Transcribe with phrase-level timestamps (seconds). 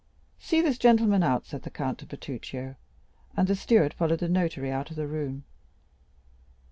[0.39, 2.73] "See this gentleman out," said the count to Bertuccio.
[3.37, 5.43] And the steward followed the notary out of the room.